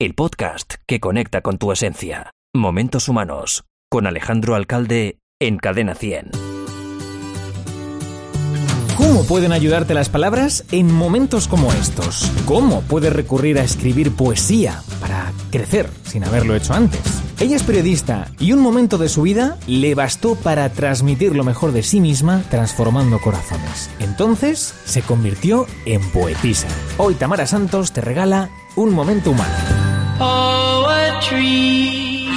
[0.00, 2.30] el podcast que conecta con tu esencia.
[2.54, 6.30] Momentos Humanos, con Alejandro Alcalde en Cadena 100.
[8.96, 12.32] ¿Cómo pueden ayudarte las palabras en momentos como estos?
[12.46, 17.00] ¿Cómo puedes recurrir a escribir poesía para crecer sin haberlo hecho antes?
[17.38, 21.72] Ella es periodista y un momento de su vida le bastó para transmitir lo mejor
[21.72, 23.90] de sí misma transformando corazones.
[23.98, 26.68] Entonces se convirtió en poetisa.
[26.96, 29.54] Hoy Tamara Santos te regala un momento humano.
[30.18, 32.28] Poetry.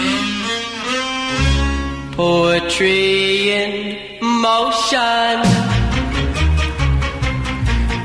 [2.15, 5.41] Poetry in motion.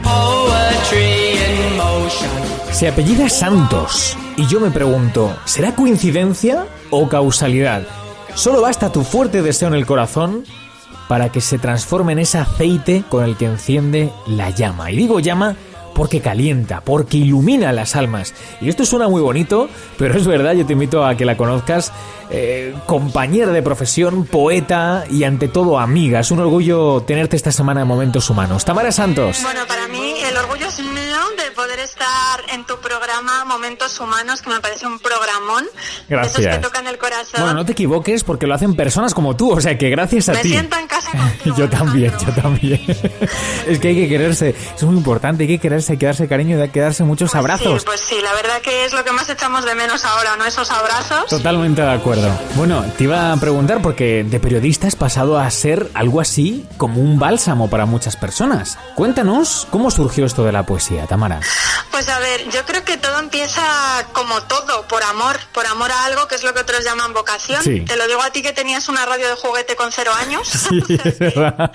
[0.02, 2.28] Poetry in motion.
[2.72, 7.82] Se apellida Santos y yo me pregunto, ¿será coincidencia o causalidad?
[8.34, 10.44] Solo basta tu fuerte deseo en el corazón
[11.08, 14.92] para que se transforme en ese aceite con el que enciende la llama.
[14.92, 15.56] Y digo llama
[15.94, 18.34] porque calienta, porque ilumina las almas.
[18.60, 21.92] Y esto suena muy bonito, pero es verdad, yo te invito a que la conozcas,
[22.30, 26.20] eh, compañera de profesión, poeta y ante todo amiga.
[26.20, 28.64] Es un orgullo tenerte esta semana en Momentos Humanos.
[28.64, 29.38] Tamara Santos.
[29.42, 34.42] Bueno, para mí el orgullo es mío de poder estar en tu programa Momentos Humanos,
[34.42, 35.64] que me parece un programón.
[36.08, 36.38] Gracias.
[36.38, 37.40] Esos que tocan el corazón.
[37.40, 40.32] Bueno, no te equivoques porque lo hacen personas como tú, o sea que gracias a
[40.34, 40.50] me ti.
[40.50, 42.80] siento en casa contigo, Yo también, yo también.
[43.66, 46.58] es que hay que quererse, es muy importante, hay que quererse, hay que darse cariño
[46.58, 47.80] y hay que darse muchos Pues abrazos.
[47.80, 50.44] Sí, pues sí, la verdad que es lo que más echamos de menos ahora, ¿no?
[50.44, 51.26] Esos abrazos.
[51.28, 52.17] Totalmente de acuerdo.
[52.54, 57.00] Bueno, te iba a preguntar porque de periodista has pasado a ser algo así como
[57.00, 58.78] un bálsamo para muchas personas.
[58.94, 61.40] Cuéntanos cómo surgió esto de la poesía, Tamara.
[61.90, 63.62] Pues a ver, yo creo que todo empieza
[64.12, 67.62] como todo, por amor, por amor a algo que es lo que otros llaman vocación.
[67.62, 67.80] Sí.
[67.80, 70.48] Te lo digo a ti que tenías una radio de juguete con cero años.
[70.68, 71.70] Sí, es verdad.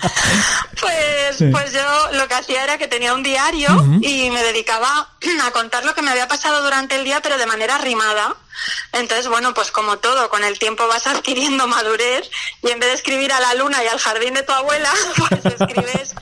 [0.80, 1.46] Pues, Sí.
[1.50, 1.80] pues yo
[2.12, 3.68] lo que hacía era que tenía un diario
[4.02, 5.08] y me dedicaba
[5.46, 8.34] a contar lo que me había pasado durante el día, pero de manera rimada.
[8.92, 12.30] Entonces, bueno, pues como todo, con el tiempo vas adquiriendo madurez
[12.62, 14.92] y en vez de escribir a la luna y al jardín de tu abuela,
[15.28, 16.14] pues escribes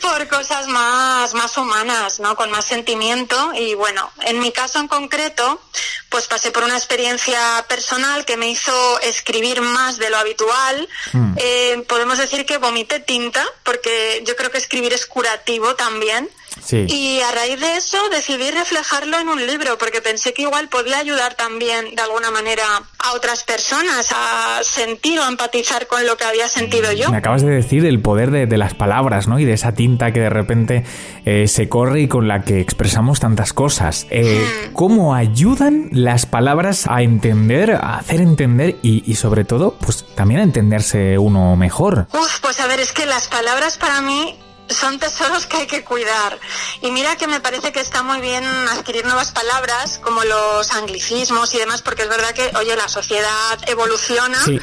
[0.00, 2.34] por cosas más, más humanas, ¿no?
[2.36, 3.52] Con más sentimiento.
[3.54, 5.60] Y bueno, en mi caso en concreto,
[6.08, 7.38] pues pasé por una experiencia
[7.68, 10.88] personal que me hizo escribir más de lo habitual.
[11.12, 11.32] Mm.
[11.36, 16.28] Eh, podemos decir que vomité tinta, porque yo creo que escribir es curativo también.
[16.64, 16.84] Sí.
[16.88, 20.98] Y a raíz de eso decidí reflejarlo en un libro, porque pensé que igual podía
[20.98, 22.64] ayudar también de alguna manera
[22.98, 27.10] a otras personas a sentir o empatizar con lo que había sentido yo.
[27.10, 29.38] Me acabas de decir el poder de, de las palabras, ¿no?
[29.38, 30.84] Y de esa tinta que de repente
[31.24, 34.06] eh, se corre y con la que expresamos tantas cosas.
[34.10, 40.04] Eh, ¿Cómo ayudan las palabras a entender, a hacer entender y, y sobre todo, pues
[40.14, 42.06] también a entenderse uno mejor?
[42.12, 44.36] Uf, pues a ver, es que las palabras para mí
[44.70, 46.38] son tesoros que hay que cuidar.
[46.80, 51.52] Y mira que me parece que está muy bien adquirir nuevas palabras, como los anglicismos
[51.54, 54.58] y demás, porque es verdad que, oye, la sociedad evoluciona Sí,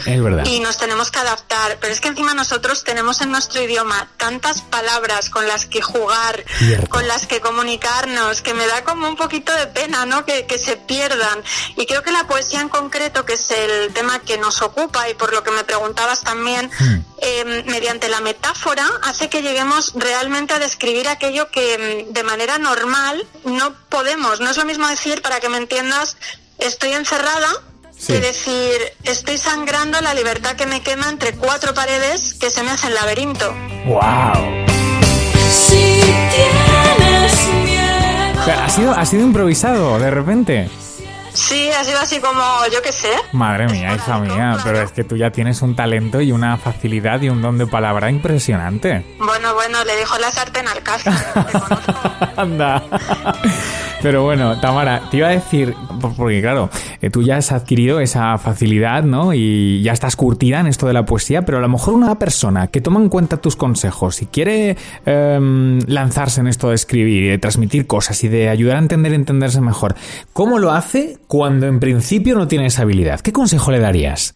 [0.45, 1.77] y nos tenemos que adaptar.
[1.79, 6.43] Pero es que encima nosotros tenemos en nuestro idioma tantas palabras con las que jugar,
[6.57, 6.87] Cierto.
[6.89, 10.25] con las que comunicarnos, que me da como un poquito de pena, ¿no?
[10.25, 11.43] Que, que se pierdan.
[11.75, 15.13] Y creo que la poesía en concreto, que es el tema que nos ocupa y
[15.13, 16.69] por lo que me preguntabas también,
[17.19, 22.57] eh, mediante la metáfora hace que lleguemos realmente a describir aquello que mm, de manera
[22.57, 24.39] normal no podemos.
[24.39, 26.17] No es lo mismo decir, para que me entiendas,
[26.59, 27.47] estoy encerrada.
[27.97, 28.13] Sí.
[28.13, 32.69] Que decir, estoy sangrando la libertad que me quema entre cuatro paredes que se me
[32.69, 33.51] hacen laberinto.
[33.87, 34.65] ¡Wow!
[35.51, 35.99] Si
[36.29, 38.53] tienes miedo.
[38.63, 40.69] ¿Ha sido, ha sido improvisado de repente?
[41.37, 42.41] Sí, ha sido así como,
[42.73, 43.11] yo qué sé.
[43.31, 47.21] Madre mía, hija mía, pero es que tú ya tienes un talento y una facilidad
[47.21, 49.05] y un don de palabra impresionante.
[49.19, 51.11] Bueno, bueno, le dijo la sartén al caso.
[52.35, 52.83] Anda.
[54.01, 56.69] Pero bueno, Tamara, te iba a decir, por- porque claro,
[57.01, 59.33] eh, tú ya has adquirido esa facilidad, ¿no?
[59.33, 62.67] Y ya estás curtida en esto de la poesía, pero a lo mejor una persona
[62.67, 67.27] que toma en cuenta tus consejos y quiere em, lanzarse en esto de escribir y
[67.29, 69.95] de transmitir cosas y de ayudar a entender y entenderse mejor,
[70.31, 73.19] ¿cómo lo hace cuando en principio no tiene esa habilidad?
[73.21, 74.35] ¿Qué consejo le darías?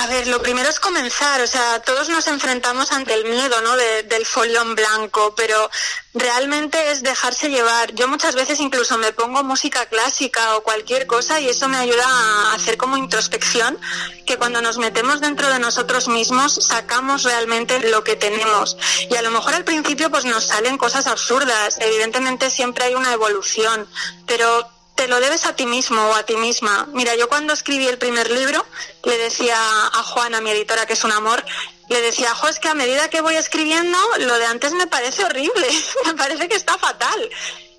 [0.00, 3.76] A ver, lo primero es comenzar, o sea, todos nos enfrentamos ante el miedo, ¿no?
[3.76, 5.68] De- del folio en blanco, pero
[6.14, 7.92] realmente es dejarse llevar.
[7.94, 12.04] Yo muchas veces incluso me pongo música clásica o cualquier cosa y eso me ayuda
[12.06, 13.76] a hacer como introspección,
[14.24, 18.76] que cuando nos metemos dentro de nosotros mismos sacamos realmente lo que tenemos.
[19.10, 23.12] Y a lo mejor al principio pues nos salen cosas absurdas, evidentemente siempre hay una
[23.12, 23.88] evolución,
[24.26, 26.88] pero te lo debes a ti mismo o a ti misma.
[26.92, 28.66] Mira, yo cuando escribí el primer libro,
[29.04, 31.44] le decía a Juana, mi editora, que es un amor,
[31.88, 35.24] le decía, jo, es que a medida que voy escribiendo, lo de antes me parece
[35.24, 35.68] horrible,
[36.04, 37.30] me parece que está fatal.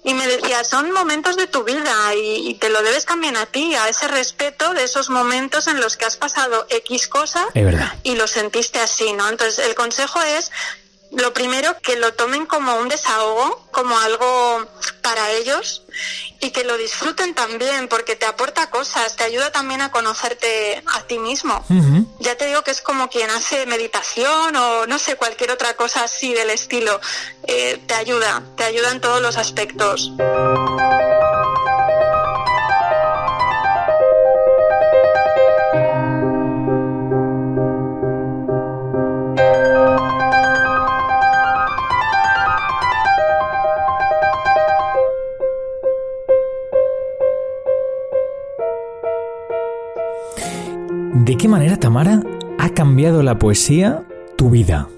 [0.01, 3.45] y me decía, son momentos de tu vida y, y te lo debes también a
[3.45, 7.10] ti, a ese respeto de esos momentos en los que has pasado X
[7.54, 8.00] verdad.
[8.04, 9.27] y lo sentiste así, ¿no?
[9.27, 10.51] Entonces, el consejo es,
[11.11, 14.67] lo primero, que lo tomen como un desahogo, como algo
[15.01, 15.83] para ellos
[16.39, 21.01] y que lo disfruten también porque te aporta cosas, te ayuda también a conocerte a
[21.03, 21.63] ti mismo.
[22.19, 26.03] Ya te digo que es como quien hace meditación o no sé, cualquier otra cosa
[26.03, 27.00] así del estilo.
[27.47, 30.11] Eh, te ayuda, te ayuda en todos los aspectos.
[51.39, 52.19] Qué manera, Tamara,
[52.59, 54.03] ha cambiado la poesía
[54.38, 54.89] tu vida?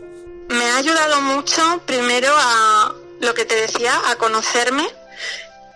[0.50, 4.88] Me ha ayudado mucho, primero a lo que te decía, a conocerme,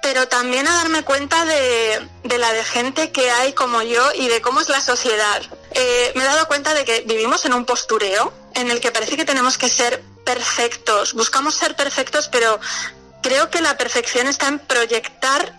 [0.02, 2.10] pero también a darme cuenta de,
[2.40, 5.44] la de gente que hay como yo y de cómo es la sociedad.
[5.72, 9.18] Eh, me he dado cuenta de que vivimos en un postureo en el que parece
[9.18, 11.14] que tenemos que ser perfectos.
[11.14, 12.60] Buscamos ser perfectos, pero
[13.22, 15.54] creo que la perfección está en proyectar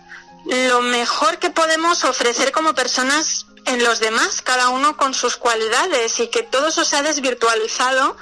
[0.69, 6.19] lo mejor que podemos ofrecer como personas en los demás, cada uno con sus cualidades
[6.19, 8.15] y que todo eso se ha desvirtualizado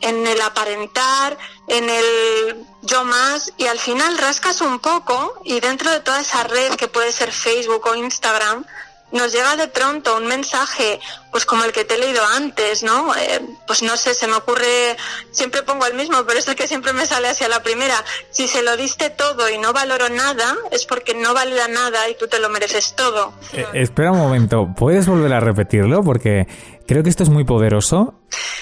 [0.00, 1.36] en el aparentar,
[1.66, 6.44] en el yo más y al final rascas un poco y dentro de toda esa
[6.44, 8.64] red que puede ser Facebook o Instagram
[9.12, 13.14] nos llega de pronto un mensaje pues como el que te he leído antes, ¿no?
[13.14, 14.96] Eh, pues no sé, se me ocurre,
[15.30, 18.04] siempre pongo el mismo, pero es el que siempre me sale hacia la primera.
[18.30, 22.16] Si se lo diste todo y no valoro nada, es porque no valía nada y
[22.16, 23.32] tú te lo mereces todo.
[23.52, 26.02] Eh, espera un momento, ¿puedes volver a repetirlo?
[26.02, 26.48] Porque
[26.86, 28.14] creo que esto es muy poderoso.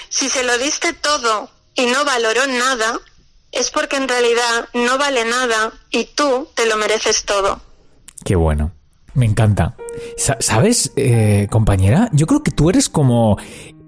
[0.09, 2.99] Si se lo diste todo y no valoró nada,
[3.51, 7.61] es porque en realidad no vale nada y tú te lo mereces todo.
[8.23, 8.71] Qué bueno.
[9.13, 9.75] Me encanta.
[10.17, 12.09] Sa- ¿Sabes, eh, compañera?
[12.13, 13.37] Yo creo que tú eres como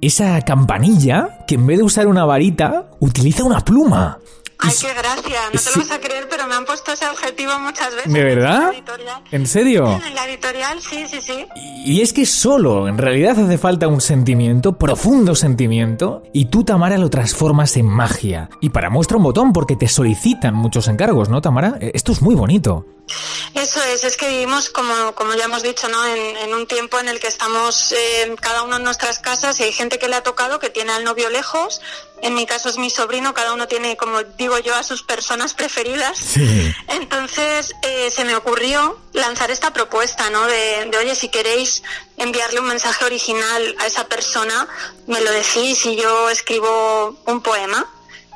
[0.01, 4.17] esa campanilla que en vez de usar una varita, utiliza una pluma.
[4.63, 5.69] Ay, qué gracia, no te sí.
[5.73, 8.13] lo vas a creer, pero me han puesto ese objetivo muchas veces.
[8.13, 8.61] ¿De en verdad?
[8.61, 9.21] la editorial.
[9.31, 9.99] ¿En serio?
[10.07, 11.45] En la editorial, sí, sí, sí.
[11.83, 16.99] Y es que solo, en realidad hace falta un sentimiento, profundo sentimiento, y tú, Tamara,
[16.99, 18.51] lo transformas en magia.
[18.59, 21.77] Y para muestra un botón, porque te solicitan muchos encargos, ¿no, Tamara?
[21.81, 22.85] Eh, Esto es muy bonito.
[23.53, 26.05] Eso es, es que vivimos, como, como ya hemos dicho, ¿no?
[26.05, 29.63] en, en un tiempo en el que estamos eh, cada uno en nuestras casas y
[29.63, 31.81] hay gente que le ha tocado que tiene al novio lejos.
[32.21, 35.53] En mi caso es mi sobrino, cada uno tiene, como digo yo, a sus personas
[35.53, 36.17] preferidas.
[36.17, 36.73] Sí.
[36.87, 40.45] Entonces eh, se me ocurrió lanzar esta propuesta, ¿no?
[40.45, 41.81] De, de, oye, si queréis
[42.17, 44.67] enviarle un mensaje original a esa persona,
[45.07, 47.89] me lo decís y yo escribo un poema.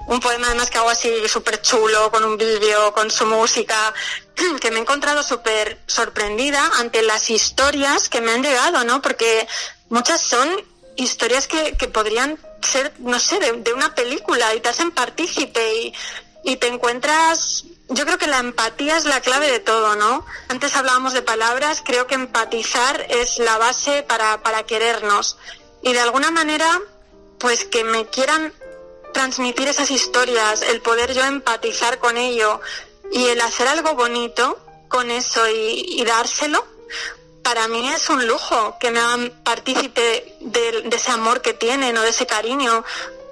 [0.08, 3.94] Un poema además que hago así súper chulo, con un vídeo, con su música,
[4.62, 9.02] que me he encontrado súper sorprendida ante las historias que me han llegado, ¿no?
[9.02, 9.48] Porque
[9.90, 10.50] muchas son
[10.96, 15.76] historias que, que podrían ser, no sé, de, de, una película y te hacen partícipe
[15.76, 15.94] y,
[16.44, 20.26] y te encuentras yo creo que la empatía es la clave de todo, ¿no?
[20.48, 25.38] Antes hablábamos de palabras, creo que empatizar es la base para, para querernos.
[25.84, 26.82] Y de alguna manera,
[27.38, 28.54] pues que me quieran
[29.16, 32.60] transmitir esas historias, el poder yo empatizar con ello
[33.14, 34.60] y el hacer algo bonito
[34.90, 36.62] con eso y, dárselo,
[37.42, 41.98] para mí es un lujo que me hagan partícipe de, de ese amor que tienen
[41.98, 42.84] o de ese cariño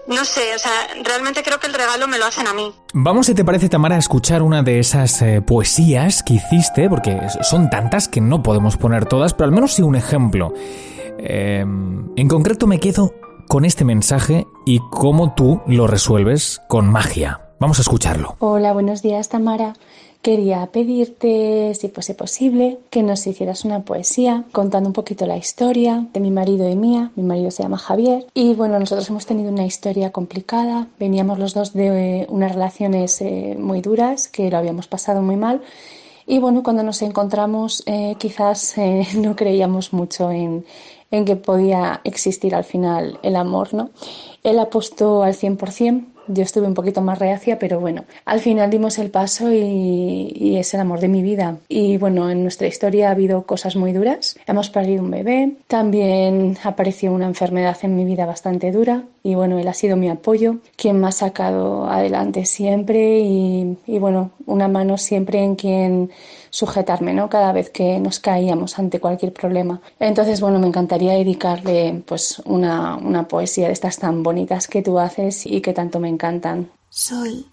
[0.07, 0.71] no sé, o sea,
[1.03, 2.73] realmente creo que el regalo me lo hacen a mí.
[2.93, 7.19] Vamos, si te parece, Tamara, a escuchar una de esas eh, poesías que hiciste, porque
[7.41, 10.53] son tantas que no podemos poner todas, pero al menos sí un ejemplo.
[11.17, 13.13] Eh, en concreto me quedo
[13.47, 17.41] con este mensaje y cómo tú lo resuelves con magia.
[17.59, 18.35] Vamos a escucharlo.
[18.39, 19.73] Hola, buenos días, Tamara.
[20.23, 26.07] Quería pedirte, si fuese posible, que nos hicieras una poesía contando un poquito la historia
[26.13, 27.11] de mi marido y mía.
[27.17, 30.87] Mi marido se llama Javier y bueno, nosotros hemos tenido una historia complicada.
[30.97, 35.35] Veníamos los dos de eh, unas relaciones eh, muy duras que lo habíamos pasado muy
[35.35, 35.61] mal.
[36.25, 38.75] Y bueno, cuando nos encontramos eh, quizás
[39.17, 40.63] no creíamos mucho en,
[41.13, 43.91] en que podía existir al final el amor, ¿no?
[44.41, 48.97] Él apostó al 100%, yo estuve un poquito más reacia, pero bueno, al final dimos
[48.99, 51.57] el paso y, y, es el amor de mi vida.
[51.69, 54.37] Y bueno, en nuestra historia ha habido cosas muy duras.
[54.47, 59.57] Hemos perdido un bebé, también apareció una enfermedad en mi vida bastante dura y bueno,
[59.57, 64.67] él ha sido mi apoyo, quien me ha sacado adelante siempre y, y bueno, una
[64.67, 66.11] mano siempre en quien
[66.49, 67.29] sujetarme, ¿no?
[67.29, 69.81] Cada vez que nos caíamos ante cualquier problema.
[69.99, 74.99] Entonces, bueno, me encantaría dedicarle pues una, una poesía de estas tan bonitas que tú
[74.99, 76.69] haces y que tanto me encantan.
[76.89, 77.45] Soy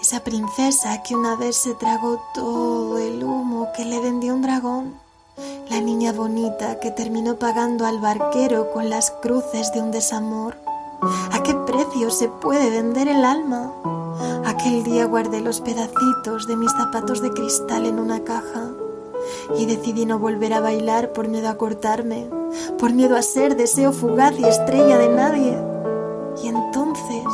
[0.00, 4.94] Esa princesa que una vez se tragó todo el humo que le vendió un dragón.
[5.70, 10.56] La niña bonita que terminó pagando al barquero con las cruces de un desamor.
[11.32, 13.72] ¿A qué precio se puede vender el alma?
[14.44, 18.70] Aquel día guardé los pedacitos de mis zapatos de cristal en una caja
[19.56, 22.28] y decidí no volver a bailar por miedo a cortarme,
[22.78, 25.58] por miedo a ser deseo fugaz y estrella de nadie.
[26.42, 27.24] Y entonces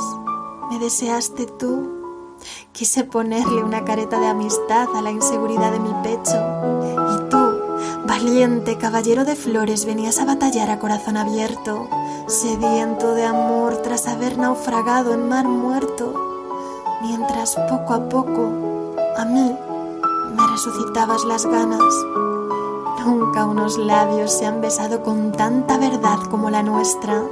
[0.79, 2.37] deseaste tú.
[2.73, 6.37] Quise ponerle una careta de amistad a la inseguridad de mi pecho.
[7.15, 11.89] Y tú, valiente caballero de flores, venías a batallar a corazón abierto,
[12.27, 16.15] sediento de amor tras haber naufragado en mar muerto,
[17.03, 19.57] mientras poco a poco a mí
[20.37, 22.28] me resucitabas las ganas.
[23.05, 27.23] Nunca unos labios se han besado con tanta verdad como la nuestra.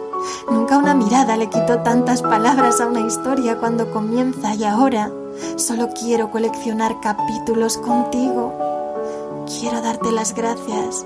[0.51, 5.11] Nunca una mirada le quitó tantas palabras a una historia cuando comienza y ahora
[5.57, 8.55] solo quiero coleccionar capítulos contigo.
[9.47, 11.05] Quiero darte las gracias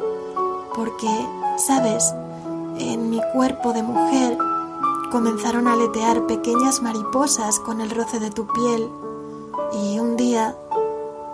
[0.75, 1.11] porque,
[1.59, 2.14] sabes,
[2.79, 4.38] en mi cuerpo de mujer
[5.11, 8.88] comenzaron a aletear pequeñas mariposas con el roce de tu piel
[9.83, 10.55] y un día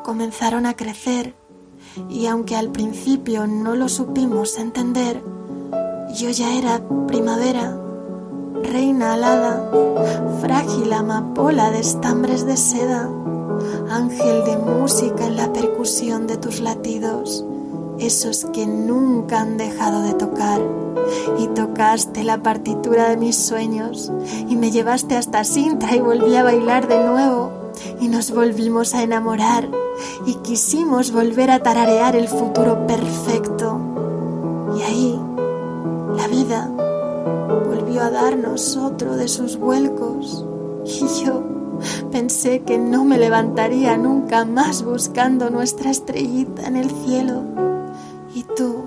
[0.02, 1.34] comenzaron a crecer
[2.08, 5.22] y aunque al principio no lo supimos entender,
[6.14, 7.76] yo ya era primavera,
[8.62, 9.70] reina alada,
[10.40, 13.08] frágil amapola de estambres de seda,
[13.90, 17.44] ángel de música en la percusión de tus latidos,
[17.98, 20.60] esos que nunca han dejado de tocar.
[21.38, 24.10] Y tocaste la partitura de mis sueños
[24.48, 27.55] y me llevaste hasta Sintra y volví a bailar de nuevo
[28.00, 29.68] y nos volvimos a enamorar
[30.26, 33.80] y quisimos volver a tararear el futuro perfecto.
[34.78, 35.20] Y ahí
[36.16, 36.70] la vida
[37.66, 40.44] volvió a darnos otro de sus vuelcos
[40.84, 41.42] y yo
[42.10, 47.42] pensé que no me levantaría nunca más buscando nuestra estrellita en el cielo.
[48.34, 48.84] Y tú,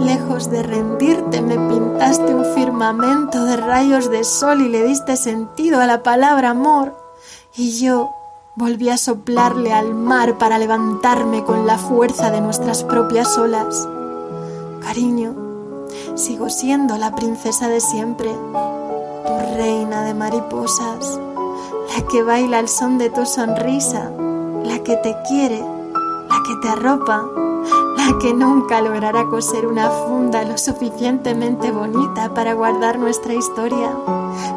[0.00, 5.80] lejos de rendirte, me pintaste un firmamento de rayos de sol y le diste sentido
[5.80, 7.01] a la palabra amor.
[7.54, 8.14] Y yo
[8.56, 13.86] volví a soplarle al mar para levantarme con la fuerza de nuestras propias olas.
[14.80, 15.34] Cariño,
[16.14, 21.20] sigo siendo la princesa de siempre, tu reina de mariposas,
[21.94, 24.10] la que baila al son de tu sonrisa,
[24.64, 27.22] la que te quiere, la que te arropa,
[28.06, 33.96] la que nunca logrará coser una funda lo suficientemente bonita para guardar nuestra historia,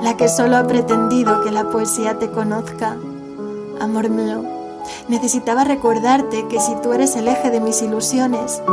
[0.02, 2.98] la que solo ha pretendido que la poesía te conozca.
[3.80, 4.44] Amor mío,
[5.10, 8.64] necesitaba recordarte que si tú eres el eje de mis ilusiones,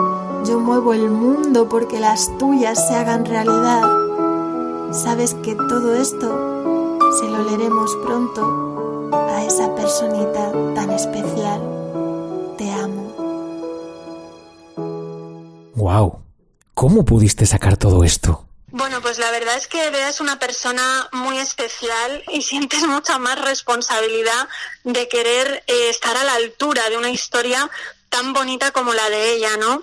[0.46, 3.82] yo muevo el mundo porque las tuyas se hagan realidad.
[4.92, 11.71] Sabes que todo esto se lo leeremos pronto a esa personita tan especial.
[15.82, 16.22] ¡Wow!
[16.74, 18.46] ¿Cómo pudiste sacar todo esto?
[18.68, 23.18] Bueno, pues la verdad es que Bea es una persona muy especial y sientes mucha
[23.18, 24.48] más responsabilidad
[24.84, 27.68] de querer eh, estar a la altura de una historia
[28.10, 29.82] tan bonita como la de ella, ¿no?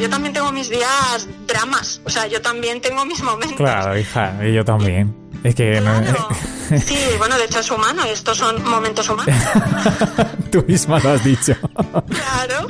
[0.00, 3.56] Yo también tengo mis días dramas, o sea, yo también tengo mis momentos.
[3.56, 5.14] Claro, hija, y yo también.
[5.44, 6.28] Es que no- Claro.
[6.86, 9.34] Sí, bueno, de hecho es humano, estos son momentos humanos.
[10.52, 11.52] tú misma lo has dicho.
[12.08, 12.68] Claro.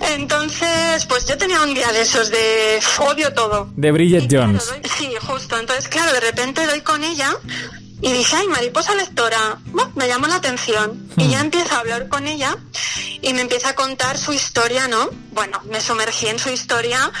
[0.00, 3.70] Entonces, pues yo tenía un día de esos de odio todo.
[3.76, 4.66] De Bridget Y claro, Jones.
[4.68, 5.56] doy- sí, justo.
[5.58, 7.36] Entonces, claro, de repente doy con ella
[8.00, 11.08] y dije, ay, mariposa lectora, Buah, me llamó la atención.
[11.16, 12.56] Y ya empiezo a hablar con ella
[13.22, 15.08] y me empieza a contar su historia, ¿no?
[15.32, 17.12] Bueno, me sumergí en su historia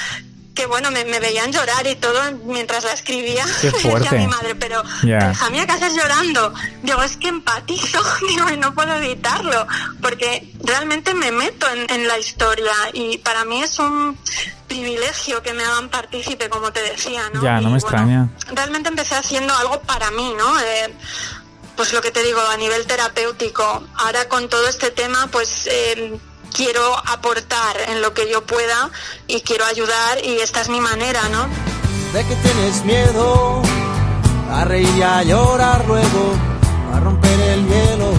[0.56, 3.44] que bueno, me, me veían llorar y todo mientras la escribía.
[3.60, 4.18] Qué Me decía fuerte.
[4.18, 6.52] mi madre, pero hija mía, ¿qué haces llorando?
[6.82, 9.66] Digo, es que empatizo, digo, y no puedo evitarlo,
[10.02, 14.18] porque realmente me meto en, en la historia y para mí es un
[14.66, 17.42] privilegio que me hagan partícipe, como te decía, ¿no?
[17.42, 18.28] Ya, no Y, me bueno, extraña.
[18.52, 20.58] realmente empecé haciendo algo para mí, ¿no?
[20.60, 20.92] Eh,
[21.76, 23.84] pues lo que te digo, a nivel terapéutico.
[23.96, 26.18] Ahora con todo este tema, pues eh,
[26.52, 28.90] quiero aportar en lo que yo pueda
[29.26, 31.46] y quiero ayudar y esta es mi manera, ¿no?
[32.12, 33.62] de que tienes miedo
[34.50, 36.34] a reír y a llorar luego,
[36.94, 38.10] a romper el hielo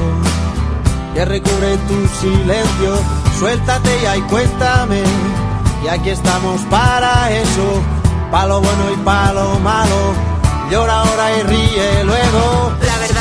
[1.14, 2.94] que recubre tu silencio.
[3.40, 5.02] Suéltate ya y cuéntame,
[5.84, 7.82] y aquí estamos para eso,
[8.32, 10.14] pa' lo bueno y pa' lo malo.
[10.70, 12.77] Llora ahora y ríe luego.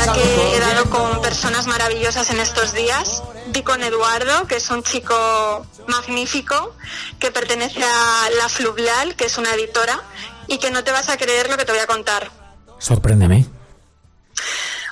[0.07, 3.23] Verdad que he dado con personas maravillosas en estos días.
[3.47, 6.73] Di con Eduardo, que es un chico magnífico,
[7.19, 10.01] que pertenece a La Fluvial, que es una editora,
[10.47, 12.31] y que no te vas a creer lo que te voy a contar.
[12.79, 13.47] Sorpréndeme.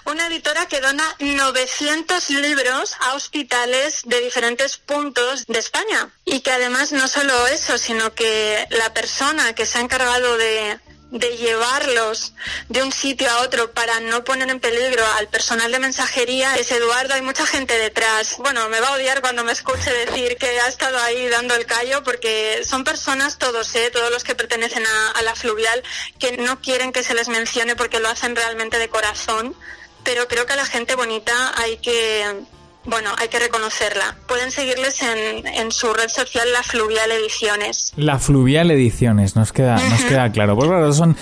[0.03, 6.09] una editora que dona 900 libros a hospitales de diferentes puntos de España.
[6.25, 10.77] Y que además no solo eso, sino que la persona que se ha encargado de,
[11.15, 12.33] de llevarlos
[12.67, 16.71] de un sitio a otro para no poner en peligro al personal de mensajería es
[16.71, 17.13] Eduardo.
[17.13, 18.35] Hay mucha gente detrás.
[18.37, 21.65] Bueno, me va a odiar cuando me escuche decir que ha estado ahí dando el
[21.65, 23.89] callo porque son personas todos, ¿eh?
[23.91, 25.81] todos los que pertenecen a, a la fluvial
[26.19, 29.55] que no quieren que se les mencione porque lo hacen realmente de corazón.
[30.03, 32.45] Pero creo que a la gente bonita hay que
[32.85, 34.15] bueno, hay que reconocerla.
[34.27, 37.93] Pueden seguirles en, en su red social La Fluvial Ediciones.
[37.95, 40.55] La Fluvial Ediciones, nos queda, nos queda claro.
[40.55, 41.17] Pues claro, son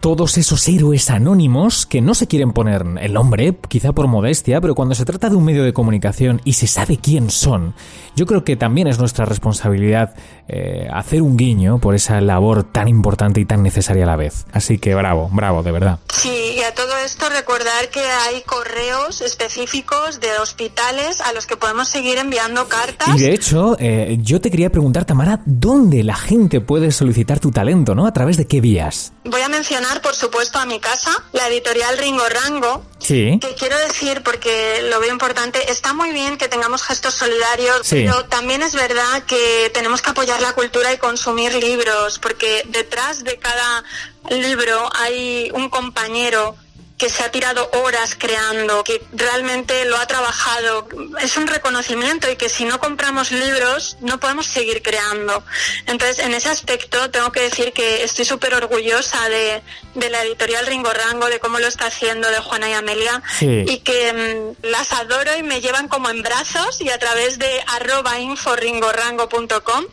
[0.00, 4.74] todos esos héroes anónimos que no se quieren poner el nombre, quizá por modestia, pero
[4.74, 7.74] cuando se trata de un medio de comunicación y se sabe quién son,
[8.14, 10.14] yo creo que también es nuestra responsabilidad
[10.48, 14.46] eh, hacer un guiño por esa labor tan importante y tan necesaria a la vez.
[14.52, 15.98] Así que bravo, bravo, de verdad.
[16.12, 21.56] Sí, y a todo esto recordar que hay correos específicos de hospitales a los que
[21.56, 23.16] podemos seguir enviando cartas.
[23.16, 27.50] Y de hecho, eh, yo te quería preguntar, Tamara, ¿dónde la gente puede solicitar tu
[27.50, 28.06] talento, no?
[28.06, 29.12] ¿A través de qué vías?
[29.24, 33.38] Voy a mencionar, por supuesto, a mi casa, la editorial Ringo Rango, Sí.
[33.40, 38.04] que quiero decir, porque lo veo importante, está muy bien que tengamos gestos solidarios, Sí.
[38.06, 43.24] pero también es verdad que tenemos que apoyar la cultura y consumir libros, porque detrás
[43.24, 43.84] de cada
[44.30, 46.56] libro hay un compañero
[46.98, 50.88] que se ha tirado horas creando, que realmente lo ha trabajado.
[51.20, 55.44] Es un reconocimiento y que si no compramos libros no podemos seguir creando.
[55.86, 59.62] Entonces, en ese aspecto tengo que decir que estoy súper orgullosa de,
[59.94, 63.64] de la editorial Ringo Rango, de cómo lo está haciendo de Juana y Amelia Sí.
[63.68, 64.12] y que
[64.60, 69.84] mm, las adoro y me llevan como en brazos y a través de arroba inforringorango.com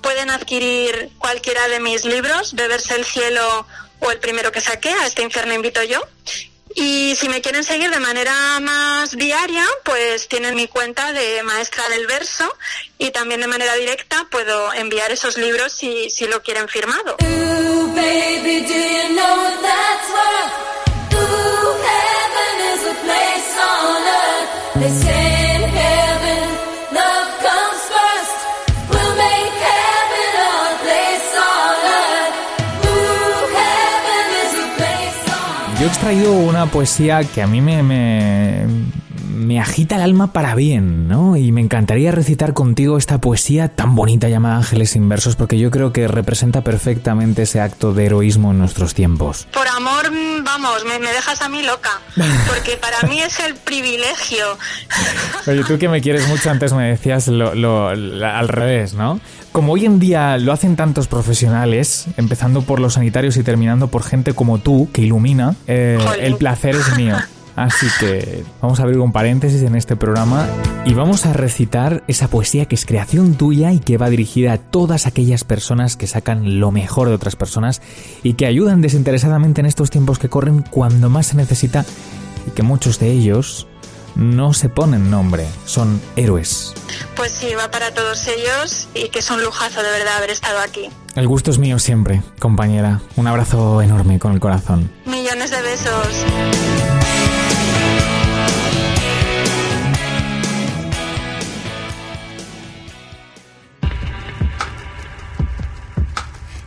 [0.00, 3.66] pueden adquirir cualquiera de mis libros, Beberse el cielo
[4.00, 6.00] o el primero que saqué, a este infierno invito yo.
[6.74, 11.88] Y si me quieren seguir de manera más diaria, pues tienen mi cuenta de maestra
[11.88, 12.52] del verso
[12.98, 17.16] y también de manera directa puedo enviar esos libros si, si lo quieren firmado.
[36.32, 38.66] Una poesía que a mí me,
[39.34, 41.36] me agita el alma para bien, ¿no?
[41.36, 45.70] Y me encantaría recitar contigo esta poesía tan bonita llamada Ángeles sin versos, porque yo
[45.70, 49.46] creo que representa perfectamente ese acto de heroísmo en nuestros tiempos.
[49.52, 50.10] Por amor,
[50.44, 52.00] vamos, me, me dejas a mí loca,
[52.48, 54.44] porque para mí es el privilegio.
[55.46, 59.20] Oye, tú que me quieres mucho, antes me decías lo, al revés, ¿no?
[59.52, 64.02] Como hoy en día lo hacen tantos profesionales, empezando por los sanitarios y terminando por
[64.02, 67.16] gente como tú, que ilumina, eh, el placer es mío.
[67.56, 70.46] Así que vamos a abrir un paréntesis en este programa
[70.84, 74.58] y vamos a recitar esa poesía que es creación tuya y que va dirigida a
[74.58, 77.80] todas aquellas personas que sacan lo mejor de otras personas
[78.22, 81.84] y que ayudan desinteresadamente en estos tiempos que corren cuando más se necesita
[82.46, 83.68] y que muchos de ellos
[84.16, 86.72] no se ponen nombre, son héroes.
[87.16, 90.58] Pues sí, va para todos ellos y que es un lujazo de verdad haber estado
[90.60, 90.88] aquí.
[91.14, 93.00] El gusto es mío siempre, compañera.
[93.16, 94.90] Un abrazo enorme con el corazón.
[95.06, 96.24] Millones de besos.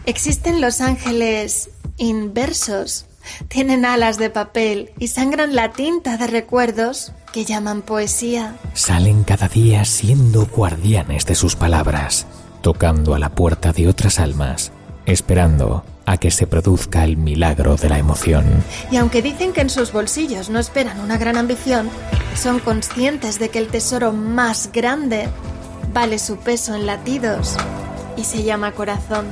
[0.08, 3.08] Existen los ángeles inversos.
[3.50, 8.56] Tienen alas de papel y sangran la tinta de recuerdos que llaman poesía.
[8.74, 12.26] Salen cada día siendo guardianes de sus palabras,
[12.62, 14.72] tocando a la puerta de otras almas,
[15.06, 18.46] esperando a que se produzca el milagro de la emoción.
[18.90, 21.90] Y aunque dicen que en sus bolsillos no esperan una gran ambición,
[22.34, 25.28] son conscientes de que el tesoro más grande
[25.94, 27.58] vale su peso en latidos
[28.16, 29.26] y se llama corazón.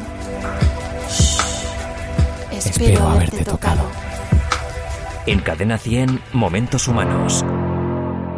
[2.65, 3.84] Espero, haberte tocado.
[5.28, 7.45] En Cadena 100, Momentos Humanos.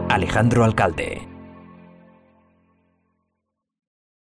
[0.09, 1.26] Alejandro Alcalde.